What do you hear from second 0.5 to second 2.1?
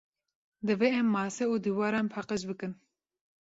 Divê em mase û dîwaran